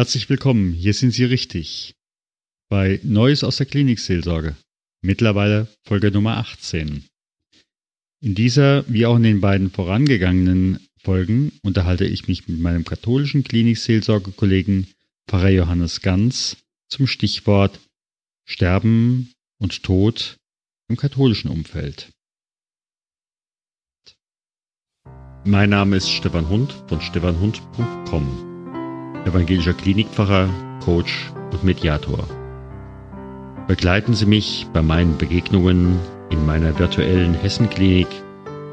Herzlich 0.00 0.30
willkommen, 0.30 0.72
hier 0.72 0.94
sind 0.94 1.10
Sie 1.10 1.24
richtig. 1.24 1.94
Bei 2.70 3.00
Neues 3.02 3.44
aus 3.44 3.58
der 3.58 3.66
Klinikseelsorge. 3.66 4.56
Mittlerweile 5.02 5.68
Folge 5.84 6.10
Nummer 6.10 6.38
18. 6.38 7.04
In 8.22 8.34
dieser, 8.34 8.88
wie 8.88 9.04
auch 9.04 9.16
in 9.16 9.24
den 9.24 9.42
beiden 9.42 9.70
vorangegangenen 9.70 10.80
Folgen, 11.02 11.52
unterhalte 11.62 12.06
ich 12.06 12.28
mich 12.28 12.48
mit 12.48 12.60
meinem 12.60 12.86
katholischen 12.86 13.44
Klinikseelsorgekollegen 13.44 14.86
Pfarrer 15.28 15.50
Johannes 15.50 16.00
Ganz 16.00 16.56
zum 16.88 17.06
Stichwort 17.06 17.78
Sterben 18.46 19.34
und 19.58 19.82
Tod 19.82 20.38
im 20.88 20.96
katholischen 20.96 21.50
Umfeld. 21.50 22.08
Mein 25.44 25.68
Name 25.68 25.98
ist 25.98 26.08
Stefan 26.08 26.48
Hund 26.48 26.72
von 26.88 27.02
stefanhund.com 27.02 28.49
evangelischer 29.24 29.74
Klinikpfarrer, 29.74 30.48
Coach 30.84 31.32
und 31.52 31.64
Mediator. 31.64 32.24
Begleiten 33.66 34.14
Sie 34.14 34.26
mich 34.26 34.66
bei 34.72 34.82
meinen 34.82 35.16
Begegnungen 35.18 35.98
in 36.30 36.44
meiner 36.46 36.78
virtuellen 36.78 37.34
Hessenklinik 37.34 38.08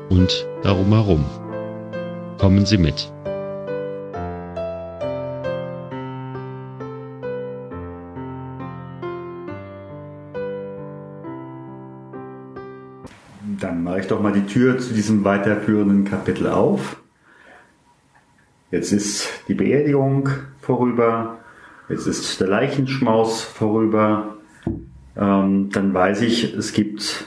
und 0.10 0.46
darum 0.64 0.88
herum. 0.90 1.26
Kommen 2.38 2.66
Sie 2.66 2.78
mit. 2.78 3.12
Dann 13.60 13.84
mache 13.84 14.00
ich 14.00 14.08
doch 14.08 14.22
mal 14.22 14.34
die 14.34 14.46
Tür 14.46 14.77
zu 14.77 14.94
diesem 14.94 15.24
weiterführenden 15.24 16.05
Kapitel 16.05 16.48
auf. 16.48 16.97
Jetzt 18.70 18.91
ist 18.91 19.30
die 19.48 19.53
Beerdigung 19.53 20.27
vorüber, 20.59 21.38
jetzt 21.88 22.05
ist 22.05 22.41
der 22.41 22.49
Leichenschmaus 22.49 23.41
vorüber. 23.41 24.35
Ähm, 25.15 25.70
dann 25.71 25.93
weiß 25.93 26.21
ich, 26.21 26.54
es 26.54 26.74
gibt 26.74 27.26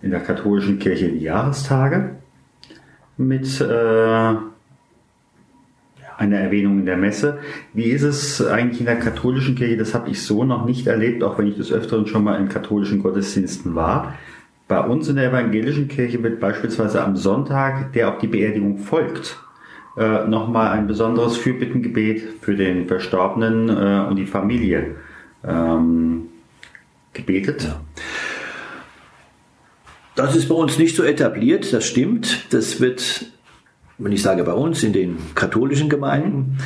in 0.00 0.10
der 0.10 0.20
katholischen 0.20 0.78
Kirche 0.78 1.10
die 1.10 1.20
Jahrestage 1.20 2.16
mit 3.18 3.60
äh, 3.60 4.34
einer 6.16 6.38
Erwähnung 6.38 6.78
in 6.78 6.86
der 6.86 6.96
Messe. 6.96 7.38
Wie 7.74 7.90
ist 7.90 8.02
es 8.02 8.44
eigentlich 8.44 8.80
in 8.80 8.86
der 8.86 8.98
katholischen 8.98 9.56
Kirche? 9.56 9.76
Das 9.76 9.94
habe 9.94 10.08
ich 10.08 10.22
so 10.22 10.42
noch 10.44 10.64
nicht 10.64 10.86
erlebt, 10.86 11.22
auch 11.22 11.38
wenn 11.38 11.48
ich 11.48 11.56
des 11.56 11.70
Öfteren 11.70 12.06
schon 12.06 12.24
mal 12.24 12.40
in 12.40 12.48
katholischen 12.48 13.02
Gottesdiensten 13.02 13.74
war. 13.74 14.14
Bei 14.68 14.80
uns 14.80 15.08
in 15.08 15.16
der 15.16 15.28
evangelischen 15.28 15.88
Kirche 15.88 16.22
wird 16.22 16.40
beispielsweise 16.40 17.04
am 17.04 17.16
Sonntag, 17.16 17.92
der 17.92 18.08
auf 18.08 18.18
die 18.18 18.26
Beerdigung 18.26 18.78
folgt, 18.78 19.38
äh, 19.98 20.28
nochmal 20.28 20.70
ein 20.70 20.86
besonderes 20.86 21.36
Fürbittengebet 21.36 22.22
für 22.40 22.54
den 22.54 22.86
Verstorbenen 22.86 23.68
äh, 23.68 24.06
und 24.08 24.16
die 24.16 24.26
Familie 24.26 24.94
ähm, 25.44 26.28
gebetet. 27.12 27.64
Ja. 27.64 27.80
Das 30.14 30.36
ist 30.36 30.48
bei 30.48 30.54
uns 30.54 30.78
nicht 30.78 30.96
so 30.96 31.02
etabliert, 31.02 31.72
das 31.72 31.84
stimmt. 31.84 32.52
Das 32.52 32.80
wird, 32.80 33.26
wenn 33.98 34.12
ich 34.12 34.22
sage 34.22 34.44
bei 34.44 34.52
uns, 34.52 34.82
in 34.82 34.92
den 34.92 35.18
katholischen 35.34 35.88
Gemeinden. 35.88 36.58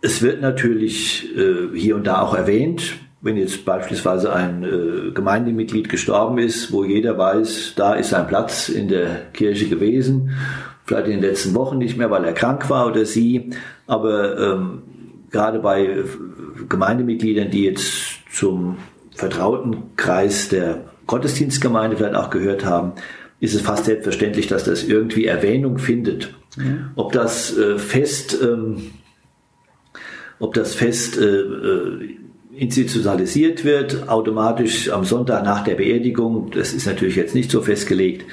Es 0.00 0.22
wird 0.22 0.40
natürlich 0.40 1.28
äh, 1.36 1.76
hier 1.76 1.96
und 1.96 2.06
da 2.06 2.22
auch 2.22 2.34
erwähnt, 2.34 2.96
wenn 3.20 3.36
jetzt 3.36 3.64
beispielsweise 3.64 4.32
ein 4.32 4.62
äh, 4.62 5.10
Gemeindemitglied 5.12 5.88
gestorben 5.88 6.38
ist, 6.38 6.72
wo 6.72 6.84
jeder 6.84 7.18
weiß, 7.18 7.74
da 7.74 7.94
ist 7.94 8.10
sein 8.10 8.26
Platz 8.26 8.68
in 8.68 8.88
der 8.88 9.26
Kirche 9.32 9.68
gewesen 9.68 10.30
vielleicht 10.88 11.06
in 11.06 11.20
den 11.20 11.22
letzten 11.22 11.54
Wochen 11.54 11.78
nicht 11.78 11.98
mehr, 11.98 12.10
weil 12.10 12.24
er 12.24 12.32
krank 12.32 12.70
war 12.70 12.86
oder 12.86 13.04
sie. 13.04 13.50
Aber 13.86 14.38
ähm, 14.38 14.82
gerade 15.30 15.58
bei 15.58 16.02
Gemeindemitgliedern, 16.68 17.50
die 17.50 17.64
jetzt 17.64 17.92
zum 18.32 18.78
vertrauten 19.14 19.94
Kreis 19.96 20.48
der 20.48 20.84
Gottesdienstgemeinde 21.06 21.96
vielleicht 21.96 22.14
auch 22.14 22.30
gehört 22.30 22.64
haben, 22.64 22.92
ist 23.40 23.54
es 23.54 23.60
fast 23.60 23.84
selbstverständlich, 23.84 24.46
dass 24.46 24.64
das 24.64 24.82
irgendwie 24.82 25.26
Erwähnung 25.26 25.78
findet. 25.78 26.34
Ja. 26.56 26.64
Ob 26.96 27.12
das 27.12 27.56
äh, 27.56 27.78
fest, 27.78 28.36
ähm, 28.42 28.90
ob 30.38 30.54
das 30.54 30.74
fest 30.74 31.18
äh, 31.18 31.40
äh, 31.40 32.16
institutionalisiert 32.56 33.64
wird, 33.64 34.08
automatisch 34.08 34.90
am 34.90 35.04
Sonntag 35.04 35.44
nach 35.44 35.62
der 35.64 35.74
Beerdigung, 35.76 36.50
das 36.50 36.72
ist 36.72 36.86
natürlich 36.86 37.16
jetzt 37.16 37.34
nicht 37.34 37.50
so 37.50 37.62
festgelegt. 37.62 38.24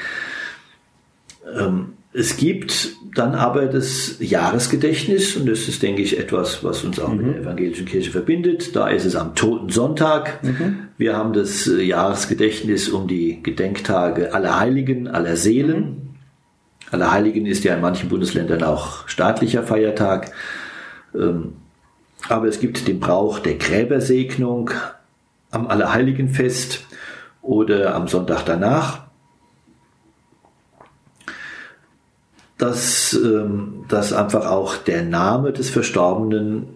Ähm, 1.55 1.94
es 2.17 2.37
gibt 2.37 2.95
dann 3.13 3.35
aber 3.35 3.65
das 3.65 4.15
Jahresgedächtnis 4.19 5.35
und 5.35 5.47
das 5.47 5.67
ist, 5.67 5.83
denke 5.83 6.01
ich, 6.01 6.17
etwas, 6.17 6.63
was 6.63 6.83
uns 6.83 6.99
auch 6.99 7.09
mhm. 7.09 7.17
mit 7.17 7.35
der 7.35 7.41
evangelischen 7.41 7.85
Kirche 7.85 8.11
verbindet. 8.11 8.75
Da 8.75 8.87
ist 8.87 9.05
es 9.05 9.17
am 9.17 9.35
Toten 9.35 9.69
Sonntag. 9.69 10.41
Mhm. 10.41 10.87
Wir 10.97 11.17
haben 11.17 11.33
das 11.33 11.67
äh, 11.67 11.81
Jahresgedächtnis 11.81 12.87
um 12.87 13.07
die 13.07 13.43
Gedenktage 13.43 14.33
aller 14.33 14.57
Heiligen, 14.59 15.09
aller 15.09 15.35
Seelen. 15.35 15.79
Mhm. 15.79 15.97
Allerheiligen 16.91 17.45
ist 17.45 17.65
ja 17.65 17.75
in 17.75 17.81
manchen 17.81 18.07
Bundesländern 18.07 18.63
auch 18.63 19.07
staatlicher 19.09 19.63
Feiertag. 19.63 20.31
Ähm, 21.13 21.53
aber 22.29 22.47
es 22.47 22.61
gibt 22.61 22.87
den 22.87 23.01
Brauch 23.01 23.39
der 23.39 23.55
Gräbersegnung 23.55 24.71
am 25.51 25.67
Allerheiligenfest 25.67 26.85
oder 27.41 27.93
am 27.93 28.07
Sonntag 28.07 28.45
danach. 28.45 29.04
Dass, 32.57 33.13
ähm, 33.13 33.85
dass 33.87 34.13
einfach 34.13 34.45
auch 34.45 34.77
der 34.77 35.03
Name 35.03 35.51
des 35.51 35.69
Verstorbenen 35.69 36.67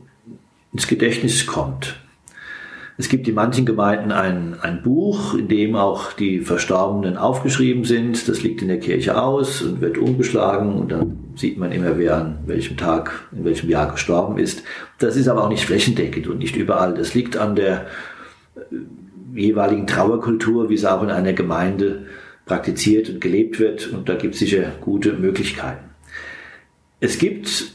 ins 0.73 0.87
Gedächtnis 0.87 1.45
kommt. 1.45 1.95
Es 2.99 3.07
gibt 3.07 3.29
in 3.29 3.35
manchen 3.35 3.65
Gemeinden 3.65 4.11
ein, 4.11 4.57
ein 4.59 4.83
Buch, 4.83 5.33
in 5.33 5.47
dem 5.47 5.77
auch 5.77 6.11
die 6.11 6.41
Verstorbenen 6.41 7.15
aufgeschrieben 7.15 7.85
sind. 7.85 8.27
Das 8.27 8.43
liegt 8.43 8.61
in 8.61 8.67
der 8.67 8.81
Kirche 8.81 9.21
aus 9.21 9.61
und 9.61 9.79
wird 9.79 9.97
umgeschlagen 9.97 10.75
und 10.75 10.91
dann 10.91 11.17
sieht 11.35 11.57
man 11.57 11.71
immer, 11.71 11.97
wer 11.97 12.17
an 12.17 12.39
welchem 12.45 12.75
Tag, 12.75 13.29
in 13.31 13.45
welchem 13.45 13.69
Jahr 13.69 13.89
gestorben 13.89 14.37
ist. 14.37 14.63
Das 14.97 15.15
ist 15.15 15.29
aber 15.29 15.45
auch 15.45 15.49
nicht 15.49 15.63
flächendeckend 15.63 16.27
und 16.27 16.39
nicht 16.39 16.57
überall. 16.57 16.93
Das 16.93 17.13
liegt 17.13 17.37
an 17.37 17.55
der 17.55 17.85
äh, 18.55 18.75
jeweiligen 19.33 19.87
Trauerkultur, 19.87 20.69
wie 20.69 20.75
es 20.75 20.83
auch 20.83 21.01
in 21.01 21.09
einer 21.09 21.31
Gemeinde 21.31 22.05
praktiziert 22.49 23.09
und 23.09 23.21
gelebt 23.21 23.59
wird 23.59 23.87
und 23.93 24.09
da 24.09 24.15
gibt 24.15 24.33
es 24.33 24.41
sicher 24.41 24.73
gute 24.81 25.13
Möglichkeiten. 25.13 25.85
Es 26.99 27.17
gibt 27.17 27.71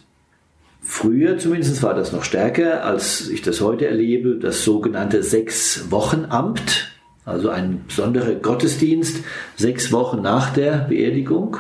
früher 0.83 1.39
zumindest 1.39 1.83
war 1.83 1.95
das 1.95 2.13
noch 2.13 2.25
stärker, 2.25 2.85
als 2.85 3.31
ich 3.31 3.41
das 3.41 3.63
heute 3.63 3.87
erlebe, 3.87 4.37
das 4.37 4.65
sogenannte 4.65 5.23
Sechs-Wochen-Amt, 5.23 6.93
also 7.25 7.49
ein 7.49 7.85
besonderer 7.87 8.35
Gottesdienst, 8.35 9.25
sechs 9.57 9.93
Wochen 9.93 10.21
nach 10.21 10.53
der 10.53 10.87
Beerdigung. 10.91 11.57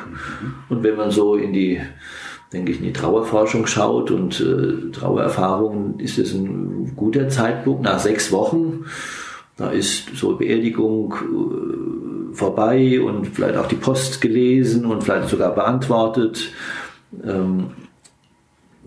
Und 0.68 0.82
wenn 0.82 0.96
man 0.96 1.10
so 1.10 1.36
in 1.36 1.54
die 1.54 1.80
denke 2.52 2.70
ich, 2.70 2.78
in 2.78 2.84
die 2.84 2.92
Trauerforschung 2.92 3.66
schaut 3.66 4.10
und 4.10 4.40
äh, 4.40 4.90
Trauererfahrungen, 4.92 5.98
ist 5.98 6.18
es 6.18 6.32
ein 6.32 6.94
guter 6.94 7.28
Zeitpunkt 7.28 7.82
nach 7.82 7.98
sechs 7.98 8.30
Wochen. 8.30 8.84
Da 9.56 9.70
ist 9.70 10.14
so 10.14 10.36
Beerdigung 10.36 11.14
äh, 11.14 12.13
vorbei 12.34 13.00
und 13.00 13.28
vielleicht 13.28 13.56
auch 13.56 13.66
die 13.68 13.76
Post 13.76 14.20
gelesen 14.20 14.86
und 14.86 15.02
vielleicht 15.02 15.28
sogar 15.28 15.54
beantwortet. 15.54 16.50
Ähm, 17.24 17.70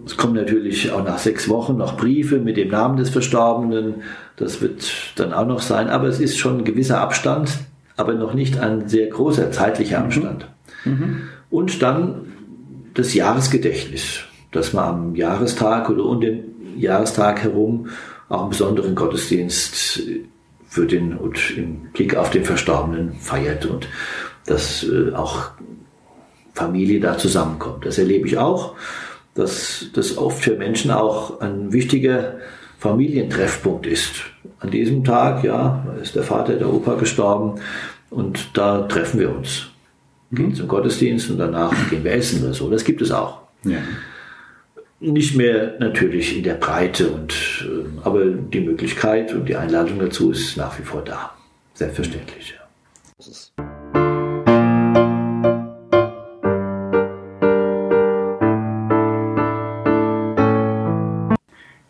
es 0.06 0.16
kommen 0.16 0.35
natürlich 0.35 0.91
auch 0.91 1.03
nach 1.03 1.18
sechs 1.18 1.50
Wochen 1.50 1.78
noch 1.78 1.97
Briefe 1.97 2.40
mit 2.40 2.57
dem 2.57 2.69
Namen 2.69 2.97
des 2.97 3.09
Verstorbenen. 3.09 4.03
Das 4.36 4.62
wird 4.62 4.91
dann 5.16 5.34
auch 5.34 5.47
noch 5.47 5.62
sein. 5.62 5.90
Aber 5.90 6.07
es 6.07 6.19
ist 6.19 6.38
schon 6.38 6.59
ein 6.59 6.63
gewisser 6.66 7.02
Abstand, 7.02 7.52
aber 7.96 8.13
noch 8.13 8.34
nicht 8.34 8.59
ein 8.59 8.88
sehr 8.88 9.07
großer 9.07 9.52
zeitlicher 9.52 10.00
mhm. 10.00 10.06
Abstand. 10.06 10.47
Mhm. 10.86 10.91
Mhm. 10.91 11.22
Und 11.50 11.81
dann 11.81 12.34
das 12.94 13.13
Jahresgedächtnis, 13.13 14.22
dass 14.52 14.74
man 14.74 14.86
am 14.86 15.16
Jahrestag 15.16 15.90
oder 15.90 16.06
um 16.06 16.22
den 16.22 16.78
Jahrestag 16.78 17.44
herum 17.44 17.88
auch 18.30 18.42
einen 18.42 18.50
besonderen 18.50 18.95
Gottesdienst 18.95 20.01
für 20.68 20.86
den 20.86 21.18
und 21.18 21.58
im 21.58 21.92
Blick 21.94 22.16
auf 22.16 22.30
den 22.30 22.44
Verstorbenen 22.44 23.14
feiert 23.14 23.66
und 23.66 23.88
dass 24.46 24.84
äh, 24.84 25.14
auch 25.14 25.52
Familie 26.54 27.00
da 27.00 27.18
zusammenkommt. 27.18 27.86
Das 27.86 27.98
erlebe 27.98 28.28
ich 28.28 28.38
auch, 28.38 28.75
dass 29.36 29.88
das 29.94 30.18
oft 30.18 30.44
für 30.44 30.56
Menschen 30.56 30.92
auch 30.92 31.40
ein 31.40 31.72
wichtiger 31.72 32.38
Familientreffpunkt 32.80 33.86
ist. 33.86 34.24
An 34.60 34.72
diesem 34.72 35.04
Tag, 35.04 35.44
ja, 35.44 35.86
ist 36.02 36.16
der 36.16 36.24
Vater, 36.24 36.54
der 36.54 36.74
Opa 36.74 36.96
gestorben 36.96 37.60
und 38.10 38.58
da 38.58 38.81
treffen 38.84 39.19
wir 39.19 39.36
uns. 39.36 39.68
Gehen 40.31 40.50
mhm. 40.50 40.56
zum 40.56 40.68
Gottesdienst 40.68 41.30
und 41.30 41.38
danach 41.38 41.74
gehen 41.90 42.04
wir 42.04 42.14
essen 42.14 42.44
oder 42.44 42.54
so. 42.54 42.69
Das 42.69 42.84
gibt 42.84 43.02
es 43.02 43.12
auch. 43.12 43.40
Ja. 43.64 43.78
Nicht 44.99 45.35
mehr 45.35 45.75
natürlich 45.79 46.35
in 46.35 46.44
der 46.44 46.55
Breite, 46.55 47.09
und, 47.09 47.31
äh, 47.63 47.85
aber 48.03 48.25
die 48.25 48.61
Möglichkeit 48.61 49.31
und 49.31 49.47
die 49.47 49.55
Einladung 49.55 49.99
dazu 49.99 50.31
ist 50.31 50.57
nach 50.57 50.79
wie 50.79 50.83
vor 50.83 51.03
da. 51.03 51.38
Selbstverständlich. 51.75 52.55
Ja. 52.57 52.67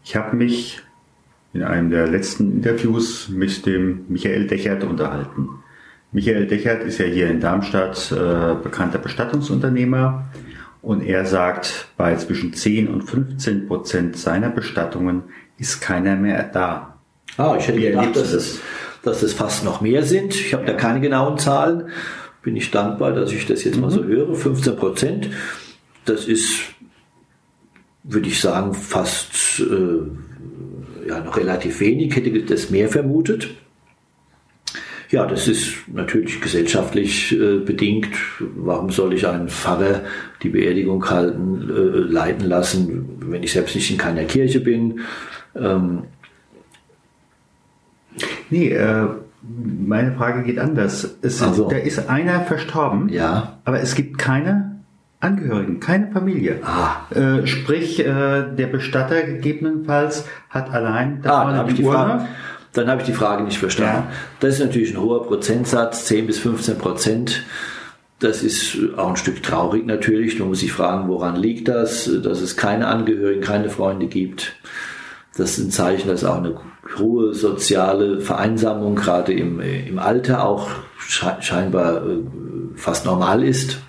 Ich 0.04 0.16
habe 0.18 0.36
mich 0.36 0.82
in 1.54 1.64
einem 1.64 1.90
der 1.90 2.08
letzten 2.08 2.52
Interviews 2.52 3.30
mit 3.30 3.66
dem 3.66 4.04
Michael 4.10 4.48
Dechert 4.48 4.84
unterhalten. 4.84 5.48
Michael 6.12 6.46
Dechert 6.46 6.84
ist 6.84 6.98
ja 6.98 7.06
hier 7.06 7.30
in 7.30 7.40
Darmstadt 7.40 8.12
äh, 8.12 8.56
bekannter 8.62 9.00
Bestattungsunternehmer 9.00 10.26
und 10.82 11.02
er 11.02 11.26
sagt, 11.26 11.88
bei 11.98 12.16
zwischen 12.16 12.54
10 12.54 12.88
und 12.88 13.04
15 13.04 13.68
Prozent 13.68 14.18
seiner 14.18 14.50
Bestattungen 14.50 15.24
ist 15.58 15.82
keiner 15.82 16.16
mehr 16.16 16.44
da. 16.44 16.98
Ah, 17.38 17.56
ich 17.60 17.68
hätte 17.68 17.80
Wie 17.80 17.84
gedacht, 17.84 18.16
dass 18.16 18.34
es, 18.34 18.60
dass 19.04 19.24
es 19.24 19.34
fast 19.34 19.64
noch 19.64 19.82
mehr 19.82 20.04
sind. 20.04 20.36
Ich 20.36 20.54
habe 20.54 20.66
da 20.66 20.74
keine 20.74 21.02
genauen 21.02 21.38
Zahlen. 21.38 21.90
Bin 22.42 22.56
ich 22.56 22.72
dankbar, 22.72 23.12
dass 23.12 23.32
ich 23.32 23.46
das 23.46 23.64
jetzt 23.64 23.76
mhm. 23.76 23.82
mal 23.82 23.92
so 23.92 24.02
mhm. 24.02 24.08
höre. 24.08 24.36
15 24.36 24.76
Prozent, 24.76 25.30
das 26.06 26.26
ist, 26.26 26.62
würde 28.04 28.28
ich 28.28 28.40
sagen, 28.40 28.74
fast 28.74 29.60
äh, 29.60 31.08
ja, 31.08 31.20
noch 31.20 31.38
relativ 31.38 31.80
wenig. 31.80 32.16
Hätte 32.16 32.32
das 32.44 32.70
mehr 32.70 32.90
vermutet. 32.90 33.50
Ja, 35.10 35.26
das 35.26 35.48
ist 35.48 35.88
natürlich 35.88 36.42
gesellschaftlich 36.42 37.32
äh, 37.32 37.60
bedingt. 37.60 38.10
Warum 38.40 38.90
soll 38.90 39.14
ich 39.14 39.26
einen 39.26 39.48
Pfarrer 39.48 40.02
die 40.44 40.50
Beerdigung 40.50 41.10
halten, 41.10 41.70
äh, 41.70 42.12
leiten 42.12 42.48
lassen, 42.48 43.18
wenn 43.22 43.42
ich 43.42 43.54
selbst 43.54 43.76
nicht 43.76 43.90
in 43.90 43.98
keiner 43.98 44.26
Kirche 44.26 44.60
bin? 44.60 45.00
Ähm 45.56 46.04
nee, 48.50 48.70
äh, 48.70 49.08
meine 49.42 50.14
Frage 50.14 50.44
geht 50.44 50.60
anders. 50.60 51.18
Es, 51.22 51.42
also. 51.42 51.70
Da 51.70 51.78
ist 51.78 52.10
einer 52.10 52.42
verstorben, 52.42 53.08
ja. 53.10 53.60
aber 53.64 53.80
es 53.80 53.96
gibt 53.96 54.18
keine 54.18 54.82
Angehörigen, 55.20 55.80
keine 55.80 56.12
Familie. 56.12 56.60
Ah. 56.64 57.08
Äh, 57.16 57.48
sprich, 57.48 58.00
äh, 58.00 58.04
der 58.56 58.68
Bestatter 58.68 59.24
gegebenenfalls 59.24 60.26
hat 60.50 60.72
allein 60.72 61.22
ah, 61.24 61.52
da 61.52 61.64
die 61.64 61.82
Urne. 61.82 62.28
Dann 62.78 62.90
habe 62.90 63.02
ich 63.02 63.08
die 63.08 63.14
Frage 63.14 63.44
nicht 63.44 63.58
verstanden. 63.58 64.08
Ja. 64.08 64.14
Das 64.40 64.56
ist 64.56 64.60
natürlich 64.60 64.94
ein 64.94 65.02
hoher 65.02 65.26
Prozentsatz, 65.26 66.06
10 66.06 66.28
bis 66.28 66.38
15 66.40 66.78
Prozent. 66.78 67.44
Das 68.20 68.44
ist 68.44 68.78
auch 68.98 69.10
ein 69.10 69.16
Stück 69.16 69.42
traurig 69.42 69.86
natürlich. 69.86 70.38
Man 70.38 70.50
muss 70.50 70.60
sich 70.60 70.72
fragen, 70.72 71.08
woran 71.08 71.36
liegt 71.36 71.68
das, 71.68 72.10
dass 72.24 72.42
es 72.42 72.56
keine 72.56 72.88
Angehörigen, 72.88 73.42
keine 73.42 73.70
Freunde 73.70 74.06
gibt. 74.06 74.56
Das 75.36 75.58
ist 75.58 75.66
ein 75.66 75.72
Zeichen, 75.72 76.08
dass 76.08 76.24
auch 76.24 76.38
eine 76.38 76.60
hohe 76.98 77.34
soziale 77.34 78.22
Vereinsamung 78.22 78.96
gerade 78.96 79.34
im, 79.34 79.60
im 79.60 79.98
Alter 79.98 80.46
auch 80.46 80.70
scheinbar 81.00 82.06
äh, 82.06 82.20
fast 82.76 83.06
normal 83.06 83.44
ist. 83.44 83.80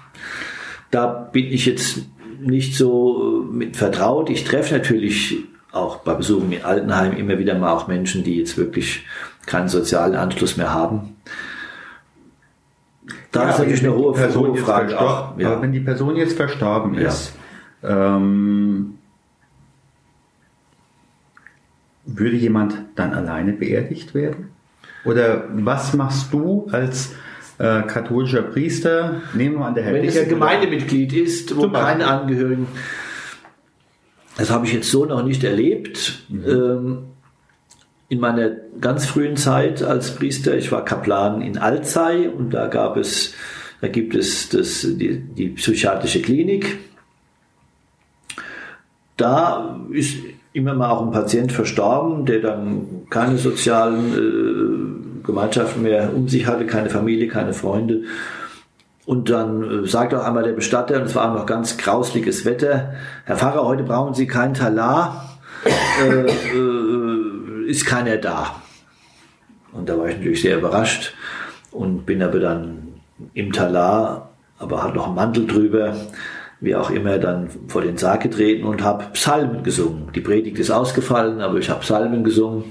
Da 0.91 1.07
bin 1.07 1.47
ich 1.47 1.67
jetzt 1.67 2.01
nicht 2.41 2.75
so 2.75 3.47
mit 3.51 3.77
vertraut. 3.77 4.31
Ich 4.31 4.45
treffe 4.45 4.75
natürlich 4.75 5.45
auch 5.73 5.99
bei 5.99 6.15
Besuchen 6.15 6.51
in 6.53 6.65
Altenheim 6.65 7.17
immer 7.17 7.39
wieder 7.39 7.59
mal 7.59 7.73
auch 7.73 7.89
Menschen, 7.89 8.25
die 8.25 8.39
jetzt 8.39 8.57
wirklich 8.57 9.07
keinen 9.47 9.69
sozialen 9.69 10.15
Anschluss 10.15 10.57
mehr 10.57 10.73
haben. 10.73 11.17
Da 13.33 13.45
ja, 13.45 13.51
ist 13.51 13.59
natürlich 13.59 13.85
eine 13.85 13.95
hohe, 13.95 14.13
Person 14.13 14.49
hohe 14.49 14.57
Frage. 14.57 14.99
Auch, 14.99 15.39
ja. 15.39 15.53
Aber 15.53 15.63
wenn 15.63 15.73
die 15.73 15.81
Person 15.81 16.17
jetzt 16.17 16.37
verstorben 16.37 16.95
ist, 16.95 17.35
ja. 17.83 18.17
ähm, 18.17 18.99
würde 22.07 22.37
jemand 22.37 22.77
dann 22.95 23.13
alleine 23.13 23.53
beerdigt 23.53 24.15
werden? 24.15 24.51
Oder 25.05 25.45
was 25.53 25.95
machst 25.95 26.33
du 26.33 26.69
als 26.73 27.15
äh, 27.59 27.83
katholischer 27.83 28.43
Priester? 28.43 29.23
Nehmen 29.35 29.59
wir 29.59 29.67
an 29.67 29.75
der 29.75 29.85
Herr 29.85 29.95
Wenn 29.95 30.05
es 30.05 30.19
ein 30.19 30.29
Gemeindemitglied 30.29 31.13
ist, 31.13 31.57
wo 31.57 31.71
keine 31.71 32.07
Angehörigen 32.07 32.67
das 34.39 34.51
habe 34.51 34.67
ich 34.67 34.73
jetzt 34.73 34.91
so 34.91 35.05
noch 35.05 35.25
nicht 35.25 35.43
erlebt. 35.45 36.23
Mhm. 36.29 36.45
Ähm, 36.47 36.99
in 38.09 38.21
meiner 38.21 38.51
ganz 38.81 39.05
frühen 39.05 39.37
Zeit 39.37 39.83
als 39.83 40.15
Priester, 40.15 40.57
ich 40.57 40.73
war 40.73 40.85
Kaplan 40.85 41.43
in 41.43 41.59
Alzey 41.59 42.29
und 42.29 42.55
da 42.55 42.69
gab 42.69 42.97
es, 42.97 43.35
da 43.83 43.89
gibt 43.89 44.15
es 44.15 44.49
das, 44.49 44.81
die, 44.83 45.19
die 45.19 45.49
psychiatrische 45.49 46.23
Klinik. 46.23 46.79
Da 49.17 49.81
ist 49.91 50.17
immer 50.53 50.73
mal 50.75 50.91
auch 50.91 51.05
ein 51.05 51.11
Patient 51.11 51.53
verstorben, 51.53 52.25
der 52.25 52.39
dann 52.39 53.07
keine 53.11 53.37
sozialen 53.39 54.15
äh, 54.15 55.27
Gemeinschaften 55.27 55.83
mehr 55.83 56.15
um 56.15 56.29
sich 56.29 56.47
hatte, 56.47 56.65
keine 56.65 56.91
Familie, 56.91 57.27
keine 57.27 57.53
Freunde. 57.53 58.05
Und 59.09 59.31
dann 59.31 59.85
äh, 59.85 59.87
sagt 59.89 60.13
auch 60.13 60.23
einmal 60.23 60.43
der 60.43 60.53
Bestatter, 60.53 60.97
und 60.97 61.05
es 61.05 61.15
war 61.15 61.31
auch 61.31 61.35
noch 61.35 61.47
ganz 61.47 61.79
grausliges 61.79 62.45
Wetter, 62.45 62.93
Herr 63.25 63.39
Pfarrer, 63.39 63.65
heute 63.65 63.83
brauchen 63.83 64.13
Sie 64.13 64.27
kein 64.27 64.53
Talar, 64.53 65.39
äh, 66.03 66.27
äh, 66.27 67.71
ist 67.71 67.87
keiner 67.87 68.19
da. 68.19 68.57
Und 69.73 69.89
da 69.89 69.97
war 69.97 70.11
ich 70.11 70.19
natürlich 70.19 70.43
sehr 70.43 70.59
überrascht 70.59 71.15
und 71.71 72.05
bin 72.05 72.23
aber 72.23 72.39
dann 72.39 73.01
im 73.33 73.51
Talar, 73.51 74.29
aber 74.59 74.83
hat 74.83 74.95
noch 74.95 75.07
einen 75.07 75.15
Mantel 75.15 75.47
drüber, 75.47 75.97
wie 76.61 76.77
auch 76.77 76.91
immer, 76.91 77.17
dann 77.17 77.49
vor 77.69 77.81
den 77.81 77.97
Sarg 77.97 78.25
getreten 78.25 78.67
und 78.67 78.83
habe 78.83 79.05
Psalmen 79.15 79.63
gesungen. 79.63 80.11
Die 80.15 80.21
Predigt 80.21 80.59
ist 80.59 80.71
ausgefallen, 80.71 81.41
aber 81.41 81.57
ich 81.57 81.71
habe 81.71 81.81
Psalmen 81.81 82.25
gesungen 82.25 82.65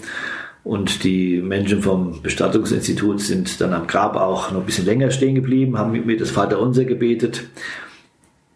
und 0.67 1.05
die 1.05 1.41
Menschen 1.41 1.81
vom 1.81 2.21
Bestattungsinstitut 2.21 3.21
sind 3.21 3.61
dann 3.61 3.73
am 3.73 3.87
Grab 3.87 4.17
auch 4.17 4.51
noch 4.51 4.59
ein 4.59 4.65
bisschen 4.65 4.85
länger 4.85 5.11
stehen 5.11 5.35
geblieben, 5.35 5.77
haben 5.77 5.93
mit 5.93 6.05
mir 6.05 6.17
das 6.17 6.31
Vaterunser 6.31 6.83
gebetet. 6.83 7.45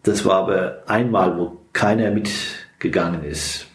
Das 0.02 0.26
war 0.26 0.34
aber 0.34 0.82
einmal, 0.86 1.38
wo 1.38 1.58
keiner 1.72 2.10
mitgegangen 2.10 3.24
ist. 3.24 3.66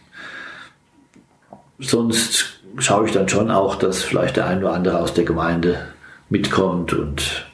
Sonst 1.80 2.60
schaue 2.76 3.06
ich 3.06 3.12
dann 3.12 3.28
schon 3.28 3.50
auch, 3.50 3.74
dass 3.74 4.04
vielleicht 4.04 4.36
der 4.36 4.46
ein 4.46 4.58
oder 4.58 4.72
andere 4.72 5.00
aus 5.00 5.14
der 5.14 5.24
Gemeinde 5.24 5.88
mitkommt 6.30 6.92
und 6.92 7.44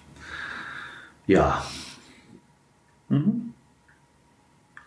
ja. 1.27 1.65
Mhm. 3.09 3.54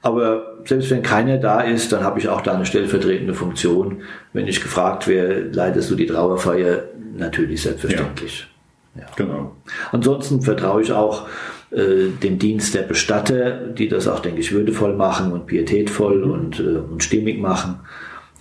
Aber 0.07 0.53
selbst 0.63 0.89
wenn 0.89 1.03
keiner 1.03 1.37
da 1.37 1.59
ist, 1.59 1.91
dann 1.91 2.01
habe 2.01 2.17
ich 2.17 2.29
auch 2.29 2.39
da 2.39 2.53
eine 2.53 2.65
stellvertretende 2.65 3.33
Funktion. 3.33 4.03
Wenn 4.31 4.47
ich 4.47 4.61
gefragt 4.61 5.05
werde, 5.05 5.49
leitest 5.51 5.91
du 5.91 5.95
die 5.95 6.05
Trauerfeier? 6.05 6.83
Natürlich, 7.17 7.63
selbstverständlich. 7.63 8.47
Ja. 8.95 9.01
ja. 9.01 9.07
Genau. 9.17 9.57
Ansonsten 9.91 10.41
vertraue 10.41 10.81
ich 10.81 10.93
auch 10.93 11.27
äh, 11.71 12.07
dem 12.23 12.39
Dienst 12.39 12.73
der 12.73 12.83
Bestatter, 12.83 13.67
die 13.67 13.89
das 13.89 14.07
auch, 14.07 14.21
denke 14.21 14.39
ich, 14.39 14.53
würdevoll 14.53 14.95
machen 14.95 15.33
und 15.33 15.45
pietätvoll 15.45 16.25
mhm. 16.25 16.31
und, 16.31 16.59
äh, 16.61 16.77
und 16.77 17.03
stimmig 17.03 17.41
machen. 17.41 17.81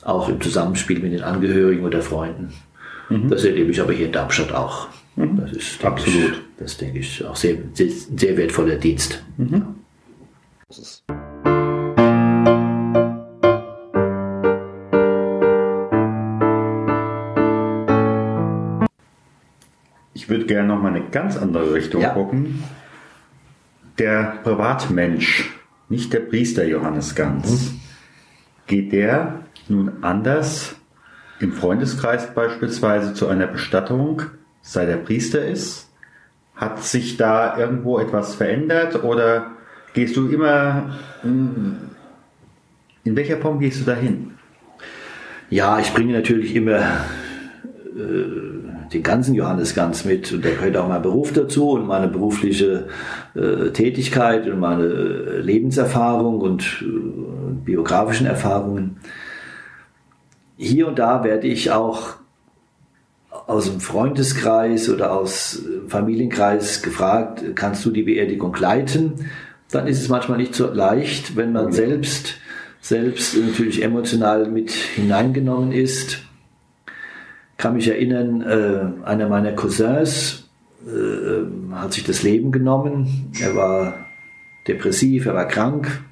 Auch 0.04 0.28
im 0.28 0.40
Zusammenspiel 0.40 1.00
mit 1.00 1.14
den 1.14 1.22
Angehörigen 1.22 1.84
oder 1.84 2.00
Freunden. 2.00 2.52
Mhm. 3.08 3.28
Das 3.28 3.44
erlebe 3.44 3.72
ich 3.72 3.80
aber 3.80 3.92
hier 3.92 4.06
in 4.06 4.12
Darmstadt 4.12 4.52
auch. 4.52 4.86
Mhm. 5.16 5.40
Das 5.40 5.50
ist 5.50 5.84
absolut. 5.84 6.30
Ich, 6.30 6.38
das 6.58 6.76
denke 6.76 7.00
ich 7.00 7.24
auch 7.24 7.34
sehr, 7.34 7.56
sehr, 7.72 7.88
sehr 7.90 8.36
wertvoller 8.36 8.76
Dienst. 8.76 9.20
Mhm. 9.36 9.52
Ja. 9.52 9.74
Würde 20.46 20.54
gerne 20.54 20.68
noch 20.68 20.80
mal 20.80 20.94
eine 20.94 21.08
ganz 21.10 21.36
andere 21.36 21.74
Richtung 21.74 22.02
ja. 22.02 22.10
gucken. 22.10 22.62
Der 23.98 24.38
Privatmensch, 24.44 25.50
nicht 25.88 26.12
der 26.12 26.20
Priester 26.20 26.64
Johannes 26.64 27.14
Ganz, 27.14 27.72
mhm. 27.72 27.80
geht 28.66 28.92
der 28.92 29.40
nun 29.68 30.04
anders 30.04 30.76
im 31.40 31.52
Freundeskreis 31.52 32.32
beispielsweise 32.34 33.14
zu 33.14 33.26
einer 33.26 33.46
Bestattung, 33.46 34.22
sei 34.62 34.86
der 34.86 34.96
Priester 34.96 35.44
ist? 35.44 35.90
Hat 36.54 36.82
sich 36.82 37.16
da 37.16 37.58
irgendwo 37.58 37.98
etwas 37.98 38.34
verändert 38.34 39.02
oder 39.04 39.50
gehst 39.92 40.16
du 40.16 40.28
immer, 40.28 40.96
in 41.22 41.76
welcher 43.04 43.38
Form 43.38 43.58
gehst 43.58 43.80
du 43.80 43.84
dahin? 43.84 44.32
Ja, 45.50 45.78
ich 45.78 45.92
bringe 45.92 46.14
natürlich 46.14 46.54
immer 46.54 46.78
äh, 47.96 48.55
den 48.92 49.02
ganzen 49.02 49.34
Johannes 49.34 49.74
Ganz 49.74 50.04
mit 50.04 50.32
und 50.32 50.44
da 50.44 50.50
gehört 50.50 50.76
auch 50.76 50.88
mein 50.88 51.02
Beruf 51.02 51.32
dazu 51.32 51.70
und 51.70 51.86
meine 51.86 52.08
berufliche 52.08 52.88
äh, 53.34 53.70
Tätigkeit 53.70 54.46
und 54.48 54.60
meine 54.60 54.84
äh, 54.84 55.40
Lebenserfahrung 55.40 56.40
und 56.40 56.82
äh, 56.82 57.52
biografischen 57.64 58.26
Erfahrungen. 58.26 58.98
Hier 60.56 60.88
und 60.88 60.98
da 60.98 61.24
werde 61.24 61.46
ich 61.46 61.70
auch 61.70 62.16
aus 63.46 63.70
dem 63.70 63.80
Freundeskreis 63.80 64.88
oder 64.88 65.12
aus 65.12 65.62
Familienkreis 65.88 66.82
gefragt, 66.82 67.44
kannst 67.54 67.84
du 67.84 67.90
die 67.90 68.02
Beerdigung 68.02 68.56
leiten? 68.56 69.26
Dann 69.70 69.86
ist 69.86 70.00
es 70.00 70.08
manchmal 70.08 70.38
nicht 70.38 70.54
so 70.54 70.72
leicht, 70.72 71.36
wenn 71.36 71.52
man 71.52 71.72
selbst, 71.72 72.36
selbst 72.80 73.36
natürlich 73.36 73.82
emotional 73.82 74.48
mit 74.48 74.70
hineingenommen 74.70 75.72
ist 75.72 76.25
kann 77.56 77.74
mich 77.74 77.88
erinnern, 77.88 78.42
äh, 78.42 79.06
einer 79.06 79.28
meiner 79.28 79.52
Cousins 79.52 80.48
äh, 80.86 81.74
hat 81.74 81.92
sich 81.92 82.04
das 82.04 82.22
Leben 82.22 82.52
genommen. 82.52 83.30
Er 83.40 83.56
war 83.56 83.94
depressiv, 84.68 85.26
er 85.26 85.34
war 85.34 85.48
krank. 85.48 86.04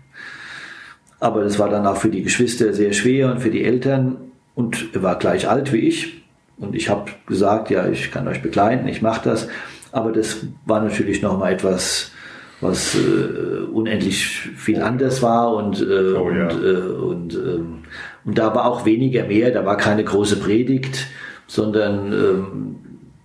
Aber 1.20 1.42
das 1.42 1.58
war 1.58 1.68
dann 1.68 1.86
auch 1.86 1.96
für 1.96 2.08
die 2.08 2.22
Geschwister 2.22 2.72
sehr 2.72 2.92
schwer 2.92 3.30
und 3.30 3.40
für 3.40 3.50
die 3.50 3.64
Eltern. 3.64 4.16
Und 4.54 4.88
er 4.94 5.02
war 5.02 5.18
gleich 5.18 5.48
alt 5.48 5.72
wie 5.72 5.78
ich. 5.78 6.22
Und 6.56 6.74
ich 6.74 6.88
habe 6.88 7.10
gesagt, 7.26 7.70
ja, 7.70 7.88
ich 7.88 8.10
kann 8.10 8.28
euch 8.28 8.42
begleiten, 8.42 8.86
ich 8.88 9.02
mache 9.02 9.28
das. 9.28 9.48
Aber 9.92 10.12
das 10.12 10.46
war 10.66 10.80
natürlich 10.82 11.22
nochmal 11.22 11.52
etwas, 11.52 12.12
was 12.60 12.94
äh, 12.94 13.64
unendlich 13.72 14.26
viel 14.26 14.82
anders 14.82 15.22
war 15.22 15.54
und, 15.54 15.80
äh, 15.80 16.14
oh, 16.14 16.30
ja. 16.30 16.48
und, 16.48 16.64
äh, 16.64 16.76
und, 16.76 17.34
ähm, 17.34 17.78
und 18.24 18.38
da 18.38 18.54
war 18.54 18.66
auch 18.66 18.86
weniger 18.86 19.24
mehr, 19.26 19.50
da 19.50 19.66
war 19.66 19.76
keine 19.76 20.04
große 20.04 20.36
Predigt, 20.36 21.06
sondern 21.46 22.12
ähm, 22.12 22.76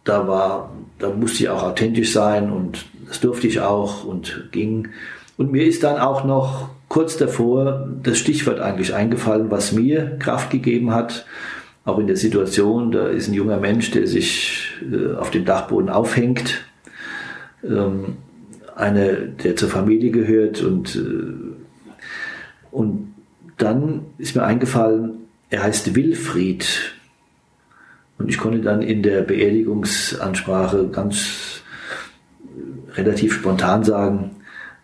da 0.04 0.28
war, 0.28 0.72
da 0.98 1.10
musste 1.10 1.44
ich 1.44 1.50
auch 1.50 1.64
authentisch 1.64 2.12
sein 2.12 2.52
und 2.52 2.86
das 3.08 3.20
durfte 3.20 3.48
ich 3.48 3.62
auch 3.62 4.04
und 4.04 4.50
ging. 4.52 4.90
Und 5.38 5.52
mir 5.52 5.66
ist 5.66 5.84
dann 5.84 6.00
auch 6.00 6.24
noch 6.24 6.70
kurz 6.90 7.18
davor 7.18 7.88
das 8.04 8.18
Stichwort 8.18 8.60
eigentlich 8.60 8.94
eingefallen, 8.94 9.52
was 9.52 9.72
mir 9.72 10.18
Kraft 10.20 10.50
gegeben 10.50 10.94
hat, 10.94 11.26
auch 11.86 11.98
in 12.00 12.08
der 12.08 12.18
Situation, 12.18 12.92
da 12.92 13.08
ist 13.08 13.28
ein 13.28 13.34
junger 13.34 13.58
Mensch, 13.58 13.92
der 13.92 14.06
sich 14.06 14.68
äh, 14.92 15.16
auf 15.16 15.32
dem 15.32 15.46
Dachboden 15.46 15.90
aufhängt, 15.90 16.66
ähm, 17.64 18.18
einer, 18.76 19.14
der 19.14 19.56
zur 19.56 19.70
Familie 19.70 20.12
gehört 20.12 20.62
und, 20.62 20.96
äh, 20.96 22.70
und 22.72 23.14
dann 23.58 24.06
ist 24.18 24.36
mir 24.36 24.44
eingefallen, 24.44 25.28
er 25.50 25.64
heißt 25.64 25.96
Wilfried. 25.96 26.94
Und 28.20 28.30
ich 28.30 28.38
konnte 28.38 28.60
dann 28.60 28.82
in 28.82 29.02
der 29.02 29.22
Beerdigungsansprache 29.22 30.90
ganz 30.92 31.64
relativ 32.94 33.34
spontan 33.34 33.84
sagen, 33.84 34.36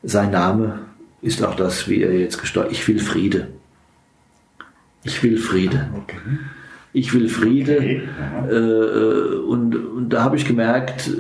sein 0.04 0.32
Name 0.32 0.80
ist 1.22 1.44
auch 1.44 1.56
das, 1.56 1.88
wie 1.88 2.01
er 2.01 2.18
jetzt 2.18 2.39
gestorben 2.39 2.72
ist. 2.72 2.80
Ich 2.80 2.88
will 2.88 3.00
Friede. 3.00 3.48
Ich 5.04 5.22
will 5.22 5.38
Friede. 5.38 5.89
Okay. 5.96 6.18
Ich 6.94 7.13
will 7.13 7.27
Friede. 7.27 7.77
Okay. 7.77 8.01
Äh, 8.50 8.56
äh, 8.56 9.36
und, 9.39 9.75
und 9.75 10.10
da 10.10 10.24
habe 10.24 10.38
ich 10.38 10.46
gemerkt, 10.46 11.08
äh, 11.08 11.12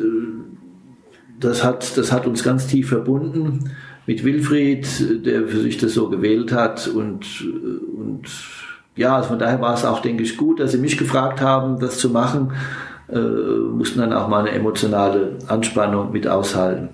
das 1.39 1.63
hat, 1.63 1.97
das 1.97 2.11
hat 2.11 2.25
uns 2.27 2.43
ganz 2.43 2.67
tief 2.67 2.89
verbunden 2.89 3.71
mit 4.07 4.23
Wilfried, 4.23 5.25
der 5.25 5.47
für 5.47 5.59
sich 5.59 5.77
das 5.77 5.93
so 5.93 6.09
gewählt 6.09 6.51
hat. 6.51 6.87
Und, 6.87 7.43
und 7.97 8.23
ja, 8.95 9.21
von 9.23 9.39
daher 9.39 9.59
war 9.61 9.73
es 9.73 9.85
auch, 9.85 10.01
denke 10.01 10.23
ich, 10.23 10.37
gut, 10.37 10.59
dass 10.59 10.71
Sie 10.71 10.77
mich 10.77 10.97
gefragt 10.97 11.41
haben, 11.41 11.79
das 11.79 11.97
zu 11.97 12.09
machen. 12.09 12.53
Äh, 13.07 13.19
mussten 13.19 13.99
dann 13.99 14.13
auch 14.13 14.27
mal 14.27 14.39
eine 14.39 14.51
emotionale 14.51 15.37
Anspannung 15.47 16.11
mit 16.11 16.27
aushalten. 16.27 16.89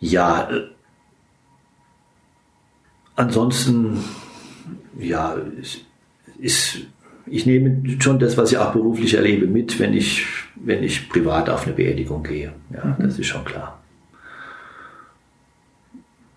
Ja, 0.00 0.50
äh, 0.50 0.62
ansonsten, 3.14 4.02
ja, 4.98 5.36
ist, 6.40 6.78
ich 7.26 7.46
nehme 7.46 8.00
schon 8.00 8.18
das, 8.18 8.36
was 8.36 8.50
ich 8.50 8.58
auch 8.58 8.72
beruflich 8.72 9.14
erlebe, 9.14 9.46
mit, 9.46 9.78
wenn 9.78 9.94
ich, 9.94 10.26
wenn 10.56 10.82
ich 10.82 11.08
privat 11.08 11.48
auf 11.48 11.64
eine 11.64 11.74
Beerdigung 11.74 12.22
gehe. 12.22 12.52
Ja, 12.70 12.84
mhm. 12.84 12.96
das 12.98 13.18
ist 13.18 13.26
schon 13.26 13.44
klar. 13.44 13.80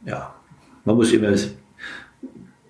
Ja, 0.05 0.35
man 0.85 0.95
muss 0.95 1.11
immer, 1.11 1.33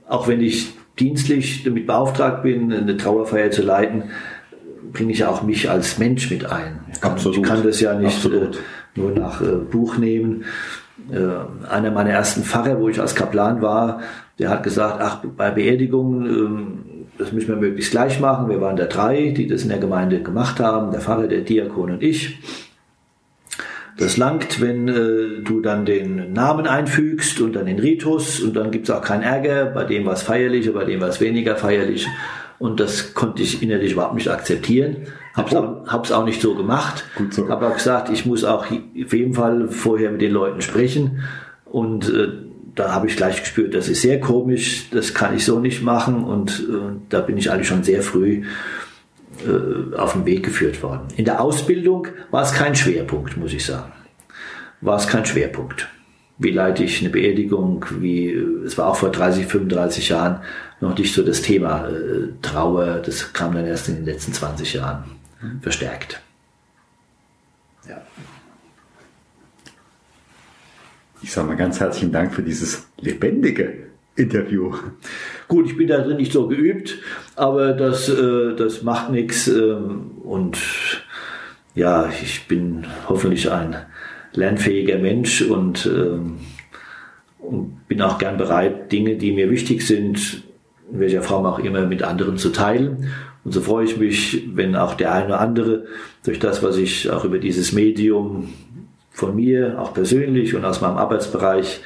auch 0.07 0.27
wenn 0.27 0.41
ich 0.41 0.76
dienstlich 0.99 1.63
damit 1.63 1.87
beauftragt 1.87 2.43
bin, 2.43 2.73
eine 2.73 2.97
Trauerfeier 2.97 3.51
zu 3.51 3.61
leiten, 3.61 4.03
bringe 4.93 5.11
ich 5.11 5.25
auch 5.25 5.43
mich 5.43 5.69
als 5.69 5.97
Mensch 5.97 6.29
mit 6.31 6.45
ein. 6.45 6.79
Ich 6.91 7.01
kann, 7.01 7.11
Absolut. 7.11 7.37
Ich 7.37 7.43
kann 7.43 7.63
das 7.63 7.79
ja 7.79 7.93
nicht 7.93 8.25
äh, 8.25 8.49
nur 8.95 9.11
nach 9.11 9.41
äh, 9.41 9.55
Buch 9.55 9.97
nehmen. 9.97 10.45
Äh, 11.11 11.69
einer 11.69 11.91
meiner 11.91 12.09
ersten 12.11 12.43
Pfarrer, 12.43 12.79
wo 12.79 12.89
ich 12.89 12.99
als 12.99 13.15
Kaplan 13.15 13.61
war, 13.61 14.01
der 14.39 14.49
hat 14.49 14.63
gesagt, 14.63 14.99
ach, 15.01 15.23
bei 15.23 15.51
Beerdigungen, 15.51 16.25
ähm, 16.25 16.77
das 17.17 17.31
müssen 17.31 17.49
wir 17.49 17.55
möglichst 17.55 17.91
gleich 17.91 18.19
machen. 18.19 18.49
Wir 18.49 18.61
waren 18.61 18.75
da 18.75 18.85
drei, 18.85 19.29
die 19.29 19.47
das 19.47 19.63
in 19.63 19.69
der 19.69 19.79
Gemeinde 19.79 20.21
gemacht 20.21 20.59
haben, 20.59 20.91
der 20.91 21.01
Pfarrer, 21.01 21.27
der 21.27 21.41
Diakon 21.41 21.91
und 21.91 22.03
ich. 22.03 22.39
Das 23.97 24.15
langt, 24.17 24.61
wenn 24.61 24.87
äh, 24.87 25.41
du 25.43 25.59
dann 25.59 25.85
den 25.85 26.31
Namen 26.33 26.67
einfügst 26.67 27.41
und 27.41 27.53
dann 27.53 27.65
den 27.65 27.79
Ritus 27.79 28.39
und 28.39 28.55
dann 28.55 28.69
gibt 28.69 28.87
es 28.87 28.95
auch 28.95 29.01
keinen 29.01 29.23
Ärger, 29.23 29.65
bei 29.65 29.85
dem 29.85 30.05
war 30.05 30.13
es 30.13 30.21
feierlich, 30.21 30.71
bei 30.71 30.85
dem 30.85 31.01
war 31.01 31.09
es 31.09 31.19
weniger 31.19 31.55
feierlich. 31.55 32.07
Und 32.59 32.79
das 32.79 33.13
konnte 33.13 33.43
ich 33.43 33.61
innerlich 33.61 33.93
überhaupt 33.93 34.15
nicht 34.15 34.29
akzeptieren. 34.29 35.07
Hab's 35.35 35.53
auch, 35.53 35.87
hab's 35.87 36.11
auch 36.11 36.25
nicht 36.25 36.41
so 36.41 36.55
gemacht. 36.55 37.05
Gut 37.15 37.33
so. 37.33 37.49
Habe 37.49 37.67
auch 37.67 37.75
gesagt, 37.75 38.09
ich 38.09 38.25
muss 38.25 38.43
auch 38.43 38.65
auf 38.65 39.13
jeden 39.13 39.33
Fall 39.33 39.67
vorher 39.69 40.11
mit 40.11 40.21
den 40.21 40.31
Leuten 40.31 40.61
sprechen. 40.61 41.23
Und 41.65 42.09
äh, 42.09 42.29
da 42.73 42.93
habe 42.93 43.07
ich 43.07 43.15
gleich 43.15 43.41
gespürt, 43.41 43.73
das 43.73 43.89
ist 43.89 44.01
sehr 44.01 44.19
komisch, 44.19 44.89
das 44.91 45.13
kann 45.13 45.35
ich 45.35 45.45
so 45.45 45.59
nicht 45.59 45.83
machen. 45.83 46.23
Und 46.23 46.67
äh, 46.69 46.97
da 47.09 47.21
bin 47.21 47.37
ich 47.37 47.51
eigentlich 47.51 47.67
schon 47.67 47.83
sehr 47.83 48.01
früh 48.01 48.43
auf 49.97 50.13
den 50.13 50.25
Weg 50.25 50.43
geführt 50.43 50.81
worden. 50.83 51.07
In 51.15 51.25
der 51.25 51.41
Ausbildung 51.41 52.07
war 52.31 52.43
es 52.43 52.53
kein 52.53 52.75
Schwerpunkt, 52.75 53.37
muss 53.37 53.53
ich 53.53 53.65
sagen. 53.65 53.91
War 54.81 54.97
es 54.97 55.07
kein 55.07 55.25
Schwerpunkt. 55.25 55.87
Wie 56.39 56.51
leite 56.51 56.83
ich 56.83 57.01
eine 57.01 57.09
Beerdigung? 57.09 57.85
Wie, 57.99 58.29
es 58.65 58.77
war 58.77 58.87
auch 58.87 58.95
vor 58.95 59.11
30, 59.11 59.47
35 59.47 60.09
Jahren 60.09 60.41
noch 60.79 60.97
nicht 60.97 61.13
so 61.13 61.23
das 61.23 61.41
Thema 61.41 61.87
äh, 61.87 62.29
Trauer. 62.41 63.01
Das 63.03 63.33
kam 63.33 63.53
dann 63.53 63.65
erst 63.65 63.89
in 63.89 63.95
den 63.95 64.05
letzten 64.05 64.33
20 64.33 64.73
Jahren 64.73 65.03
verstärkt. 65.61 66.21
Ja. 67.87 68.01
Ich 71.21 71.31
sage 71.31 71.47
mal 71.47 71.57
ganz 71.57 71.79
herzlichen 71.79 72.11
Dank 72.11 72.33
für 72.33 72.43
dieses 72.43 72.87
lebendige 72.99 73.87
Interview. 74.17 74.73
Gut, 75.47 75.67
ich 75.67 75.77
bin 75.77 75.87
da 75.87 75.99
drin 75.99 76.17
nicht 76.17 76.33
so 76.33 76.47
geübt, 76.47 76.97
aber 77.35 77.73
das, 77.73 78.09
äh, 78.09 78.55
das 78.55 78.83
macht 78.83 79.11
nichts. 79.11 79.47
Ähm, 79.47 80.11
und 80.23 80.57
ja, 81.75 82.09
ich 82.21 82.47
bin 82.47 82.85
hoffentlich 83.07 83.51
ein 83.51 83.75
lernfähiger 84.33 84.97
Mensch 84.97 85.41
und, 85.41 85.85
ähm, 85.85 86.37
und 87.39 87.87
bin 87.87 88.01
auch 88.01 88.17
gern 88.17 88.37
bereit, 88.37 88.91
Dinge, 88.91 89.15
die 89.15 89.31
mir 89.31 89.49
wichtig 89.49 89.85
sind, 89.85 90.43
in 90.91 90.99
welcher 90.99 91.21
Form 91.21 91.45
auch 91.45 91.59
immer, 91.59 91.85
mit 91.85 92.03
anderen 92.03 92.37
zu 92.37 92.49
teilen. 92.49 93.11
Und 93.43 93.53
so 93.53 93.61
freue 93.61 93.85
ich 93.85 93.97
mich, 93.97 94.43
wenn 94.53 94.75
auch 94.75 94.95
der 94.95 95.13
eine 95.13 95.27
oder 95.27 95.39
andere 95.39 95.85
durch 96.25 96.39
das, 96.39 96.63
was 96.63 96.77
ich 96.77 97.09
auch 97.09 97.23
über 97.23 97.37
dieses 97.37 97.71
Medium 97.71 98.49
von 99.11 99.35
mir, 99.35 99.79
auch 99.79 99.93
persönlich 99.93 100.55
und 100.55 100.65
aus 100.65 100.81
meinem 100.81 100.97
Arbeitsbereich 100.97 101.81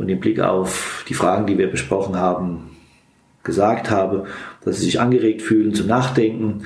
und 0.00 0.08
im 0.08 0.18
Blick 0.18 0.40
auf 0.40 1.04
die 1.10 1.14
Fragen, 1.14 1.46
die 1.46 1.58
wir 1.58 1.70
besprochen 1.70 2.16
haben, 2.16 2.70
gesagt 3.44 3.90
habe, 3.90 4.24
dass 4.64 4.78
sie 4.78 4.86
sich 4.86 4.98
angeregt 4.98 5.42
fühlen 5.42 5.74
zum 5.74 5.88
Nachdenken, 5.88 6.62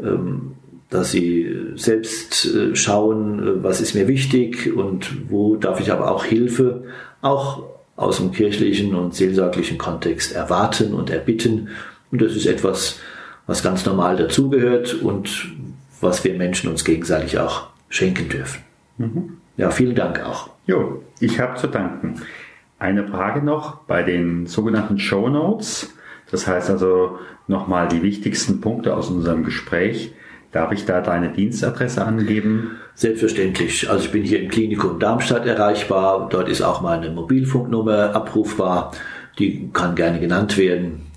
ähm, 0.00 0.54
dass 0.88 1.10
sie 1.10 1.54
selbst 1.74 2.46
äh, 2.46 2.74
schauen, 2.74 3.40
äh, 3.40 3.62
was 3.62 3.82
ist 3.82 3.94
mir 3.94 4.08
wichtig 4.08 4.74
und 4.74 5.30
wo 5.30 5.56
darf 5.56 5.80
ich 5.80 5.92
aber 5.92 6.10
auch 6.10 6.24
Hilfe, 6.24 6.84
auch 7.20 7.64
aus 7.96 8.16
dem 8.16 8.32
kirchlichen 8.32 8.94
und 8.94 9.14
seelsorglichen 9.14 9.76
Kontext 9.76 10.32
erwarten 10.32 10.94
und 10.94 11.10
erbitten. 11.10 11.68
Und 12.10 12.22
das 12.22 12.34
ist 12.36 12.46
etwas, 12.46 13.00
was 13.46 13.62
ganz 13.62 13.84
normal 13.84 14.16
dazugehört 14.16 14.94
und 14.94 15.52
was 16.00 16.24
wir 16.24 16.32
Menschen 16.32 16.70
uns 16.70 16.86
gegenseitig 16.86 17.38
auch 17.38 17.66
schenken 17.90 18.30
dürfen. 18.30 18.62
Mhm. 18.96 19.36
Ja, 19.58 19.70
vielen 19.70 19.94
Dank 19.94 20.24
auch. 20.24 20.48
Jo, 20.66 21.02
ich 21.20 21.38
habe 21.38 21.58
zu 21.58 21.66
danken. 21.66 22.22
Eine 22.78 23.08
Frage 23.08 23.42
noch 23.42 23.80
bei 23.86 24.02
den 24.02 24.46
sogenannten 24.46 24.98
Show 24.98 25.28
Notes. 25.28 25.94
Das 26.30 26.46
heißt 26.46 26.70
also 26.70 27.18
nochmal 27.48 27.88
die 27.88 28.02
wichtigsten 28.02 28.60
Punkte 28.60 28.94
aus 28.94 29.10
unserem 29.10 29.42
Gespräch. 29.42 30.14
Darf 30.52 30.72
ich 30.72 30.86
da 30.86 31.00
deine 31.00 31.30
Dienstadresse 31.30 32.04
angeben? 32.04 32.78
Selbstverständlich. 32.94 33.90
Also 33.90 34.04
ich 34.04 34.12
bin 34.12 34.22
hier 34.22 34.40
im 34.40 34.48
Klinikum 34.48 34.98
Darmstadt 34.98 35.44
erreichbar. 35.44 36.28
Dort 36.30 36.48
ist 36.48 36.62
auch 36.62 36.80
meine 36.80 37.10
Mobilfunknummer 37.10 38.14
abrufbar. 38.14 38.92
Die 39.38 39.70
kann 39.72 39.94
gerne 39.94 40.20
genannt 40.20 40.56
werden. 40.56 41.07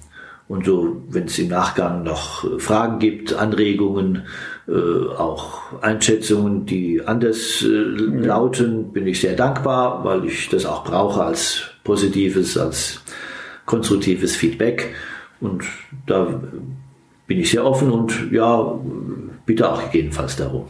Und 0.52 0.66
so, 0.66 1.02
wenn 1.08 1.28
es 1.28 1.40
im 1.40 1.48
Nachgang 1.48 2.04
noch 2.04 2.60
Fragen 2.60 3.00
gibt, 3.00 3.32
Anregungen, 3.32 4.24
äh, 4.68 4.74
auch 4.74 5.82
Einschätzungen, 5.82 6.66
die 6.66 7.02
anders 7.06 7.62
äh, 7.62 7.68
lauten, 7.68 8.92
bin 8.92 9.08
ich 9.08 9.22
sehr 9.22 9.38
dankbar, 9.38 10.04
weil 10.04 10.26
ich 10.26 10.50
das 10.50 10.66
auch 10.66 10.84
brauche 10.84 11.24
als 11.24 11.70
positives, 11.86 12.58
als 12.58 13.00
konstruktives 13.66 14.36
Feedback. 14.36 14.94
Und 15.40 15.64
da 16.06 16.42
bin 17.28 17.40
ich 17.40 17.52
sehr 17.52 17.64
offen 17.66 17.90
und 17.90 18.30
ja, 18.30 18.78
bitte 19.46 19.72
auch 19.72 19.86
gegebenenfalls 19.86 20.36
darum. 20.36 20.68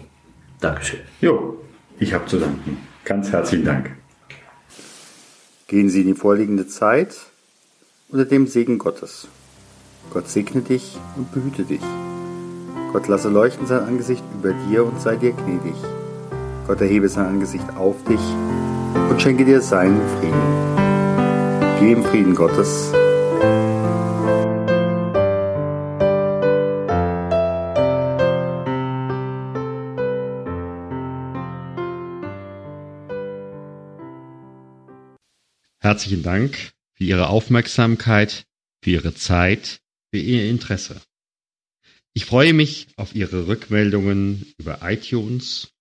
Dankeschön. 0.59 0.99
Jo, 1.21 1.57
ich 1.99 2.13
habe 2.13 2.27
zu 2.27 2.37
danken. 2.37 2.77
Ganz 3.03 3.31
herzlichen 3.31 3.65
Dank. 3.65 3.89
Gehen 5.65 5.89
Sie 5.89 6.01
in 6.01 6.07
die 6.07 6.13
vorliegende 6.13 6.67
Zeit 6.67 7.15
unter 8.09 8.25
dem 8.25 8.45
Segen 8.45 8.77
Gottes. 8.77 9.27
Gott 10.09 10.27
segne 10.27 10.61
dich 10.61 10.97
und 11.15 11.31
behüte 11.31 11.63
dich. 11.63 11.81
Gott 12.91 13.07
lasse 13.07 13.29
leuchten 13.29 13.67
sein 13.67 13.83
Angesicht 13.83 14.23
über 14.33 14.53
dir 14.53 14.85
und 14.85 14.99
sei 14.99 15.15
dir 15.15 15.31
gnädig. 15.31 15.75
Gott 16.67 16.81
erhebe 16.81 17.07
sein 17.07 17.25
Angesicht 17.25 17.65
auf 17.77 18.03
dich 18.03 18.19
und 19.09 19.21
schenke 19.21 19.45
dir 19.45 19.61
seinen 19.61 20.01
Frieden. 20.19 21.79
Geh 21.79 21.93
im 21.93 22.03
Frieden 22.03 22.35
Gottes. 22.35 22.93
Herzlichen 35.79 36.23
Dank 36.23 36.73
für 36.93 37.03
Ihre 37.03 37.27
Aufmerksamkeit, 37.27 38.45
für 38.81 38.91
Ihre 38.91 39.13
Zeit, 39.13 39.80
für 40.11 40.19
Ihr 40.19 40.49
Interesse. 40.49 41.01
Ich 42.13 42.25
freue 42.25 42.53
mich 42.53 42.87
auf 42.97 43.15
Ihre 43.15 43.47
Rückmeldungen 43.47 44.53
über 44.57 44.79
iTunes 44.83 45.71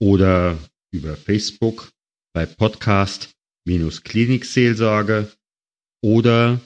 oder 0.00 0.58
über 0.90 1.14
Facebook 1.16 1.92
bei 2.32 2.46
Podcast-Klinikseelsorge 2.46 5.30
oder 6.02 6.60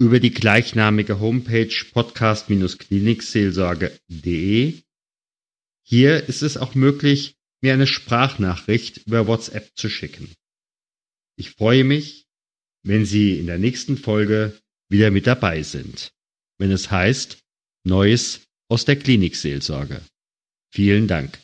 über 0.00 0.20
die 0.20 0.32
gleichnamige 0.32 1.20
Homepage 1.20 1.74
podcast-klinikseelsorge.de. 1.92 4.80
Hier 5.84 6.28
ist 6.28 6.42
es 6.42 6.56
auch 6.56 6.74
möglich, 6.74 7.36
mir 7.60 7.74
eine 7.74 7.86
Sprachnachricht 7.86 9.06
über 9.06 9.26
WhatsApp 9.26 9.76
zu 9.76 9.88
schicken. 9.88 10.34
Ich 11.36 11.50
freue 11.50 11.84
mich, 11.84 12.26
wenn 12.84 13.06
Sie 13.06 13.38
in 13.38 13.46
der 13.46 13.58
nächsten 13.58 13.96
Folge 13.96 14.58
wieder 14.88 15.10
mit 15.10 15.26
dabei 15.26 15.62
sind, 15.62 16.12
wenn 16.62 16.70
es 16.70 16.92
heißt 16.92 17.38
Neues 17.84 18.44
aus 18.68 18.84
der 18.84 18.94
Klinikseelsorge. 18.94 20.00
Vielen 20.72 21.08
Dank. 21.08 21.40